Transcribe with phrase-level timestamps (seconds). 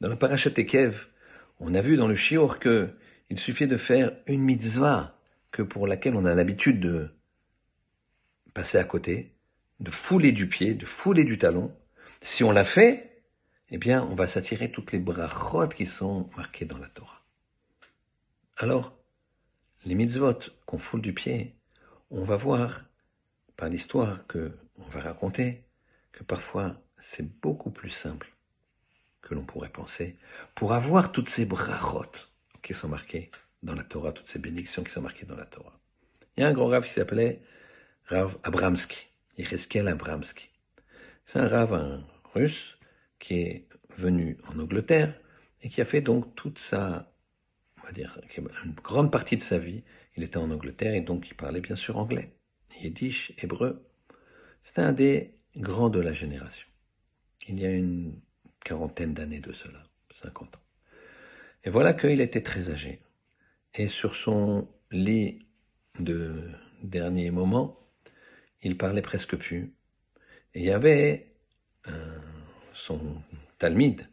[0.00, 1.06] Dans la parashat Ekev,
[1.58, 2.90] on a vu dans le shiur que
[3.30, 5.18] il suffit de faire une mitzvah
[5.50, 7.08] que pour laquelle on a l'habitude de
[8.52, 9.32] passer à côté,
[9.80, 11.74] de fouler du pied, de fouler du talon.
[12.20, 13.22] Si on l'a fait,
[13.70, 17.24] eh bien, on va s'attirer toutes les brachot qui sont marquées dans la Torah.
[18.58, 18.98] Alors,
[19.86, 21.56] les mitzvot qu'on foule du pied,
[22.10, 22.82] on va voir
[23.56, 25.64] par l'histoire que on va raconter
[26.12, 28.35] que parfois c'est beaucoup plus simple
[29.26, 30.16] que l'on pourrait penser
[30.54, 32.12] pour avoir toutes ces brachot
[32.62, 33.32] qui sont marquées
[33.64, 35.80] dans la Torah, toutes ces bénédictions qui sont marquées dans la Torah.
[36.36, 37.42] Il y a un grand rave qui s'appelait
[38.04, 40.48] Rav Abramski, Yereskel Abramski.
[41.24, 42.78] C'est un rave un russe
[43.18, 43.68] qui est
[43.98, 45.12] venu en Angleterre
[45.60, 47.12] et qui a fait donc toute sa,
[47.82, 48.20] on va dire,
[48.64, 49.82] une grande partie de sa vie,
[50.16, 52.36] il était en Angleterre et donc il parlait bien sûr anglais,
[52.80, 53.84] yiddish, hébreu.
[54.62, 56.68] C'était un des grands de la génération.
[57.48, 58.20] Il y a une
[58.66, 60.60] quarantaine d'années de cela, 50 ans.
[61.62, 63.00] Et voilà qu'il était très âgé.
[63.74, 65.46] Et sur son lit
[66.00, 66.50] de
[66.82, 67.78] dernier moment,
[68.62, 69.72] il parlait presque plus.
[70.52, 71.32] Et il y avait
[72.74, 73.22] son
[73.58, 74.08] Talmide,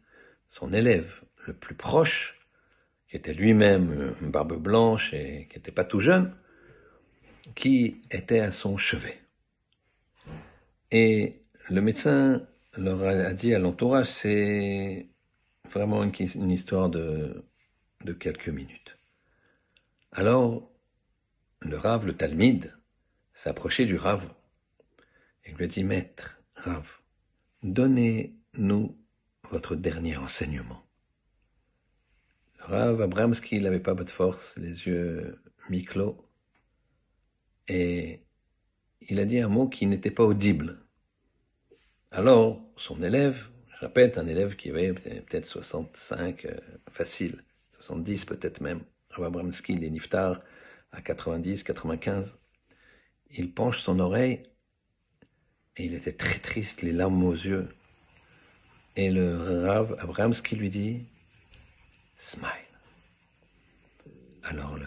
[0.50, 2.38] son élève le plus proche,
[3.08, 6.32] qui était lui-même une barbe blanche et qui n'était pas tout jeune,
[7.56, 9.18] qui était à son chevet.
[10.92, 15.08] Et le médecin leur a dit à l'entourage, c'est
[15.70, 17.44] vraiment une, histoire de,
[18.18, 18.98] quelques minutes.
[20.12, 20.70] Alors,
[21.60, 22.76] le Rav, le Talmide,
[23.32, 24.28] s'est approché du Rav
[25.44, 26.88] et lui a dit, Maître, Rav,
[27.62, 28.96] donnez-nous
[29.50, 30.82] votre dernier enseignement.
[32.58, 36.24] Le Rav Abramski, n'avait pas de force, les yeux mi-clos,
[37.68, 38.22] et
[39.00, 40.83] il a dit un mot qui n'était pas audible.
[42.16, 46.60] Alors, son élève, je répète, un élève qui avait peut-être 65, euh,
[46.92, 47.42] facile,
[47.80, 50.40] 70 peut-être même, Rav Abramski, il est niftar
[50.92, 52.38] à 90, 95,
[53.32, 54.44] il penche son oreille
[55.76, 57.68] et il était très triste, les larmes aux yeux.
[58.94, 61.06] Et le Rav Abramski lui dit,
[62.14, 62.44] smile.
[64.44, 64.78] Alors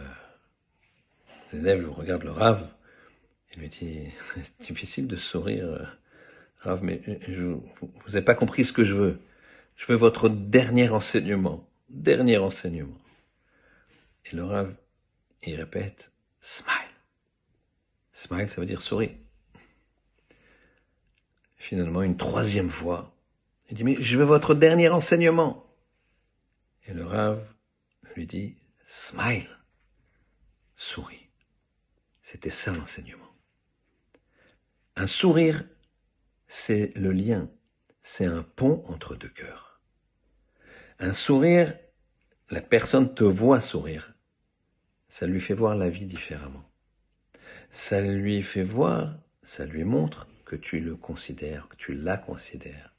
[1.52, 2.70] l'élève regarde le Rav
[3.52, 4.04] et lui dit,
[4.62, 5.98] c'est difficile de sourire,
[6.60, 9.20] Rav, mais je, vous n'avez pas compris ce que je veux.
[9.76, 11.68] Je veux votre dernier enseignement.
[11.90, 12.98] Dernier enseignement.
[14.26, 14.76] Et le Rav,
[15.44, 16.74] il répète, smile.
[18.12, 19.16] Smile, ça veut dire souris.
[21.58, 23.14] Finalement, une troisième fois,
[23.70, 25.66] il dit, mais je veux votre dernier enseignement.
[26.88, 27.46] Et le Rav
[28.16, 29.48] lui dit, smile,
[30.76, 31.28] souris.
[32.22, 33.32] C'était ça l'enseignement.
[34.96, 35.64] Un sourire,
[36.48, 37.50] c'est le lien,
[38.04, 39.82] c'est un pont entre deux cœurs.
[41.00, 41.78] Un sourire,
[42.50, 44.14] la personne te voit sourire.
[45.10, 46.70] Ça lui fait voir la vie différemment.
[47.72, 52.96] Ça lui fait voir, ça lui montre que tu le considères, que tu la considères.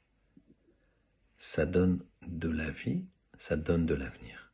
[1.37, 3.05] Ça donne de la vie,
[3.37, 4.53] ça donne de l'avenir.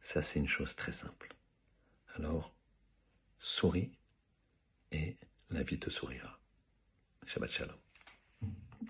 [0.00, 1.34] Ça, c'est une chose très simple.
[2.14, 2.54] Alors,
[3.38, 3.92] souris
[4.92, 5.16] et
[5.50, 6.38] la vie te sourira.
[7.26, 7.85] Shabbat Shalom.